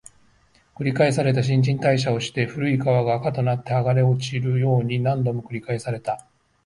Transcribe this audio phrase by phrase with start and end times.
[0.75, 6.25] 繰り返された、新陳代謝をして、古い皮が垢となって剥がれ落ちるように、何度も繰り返された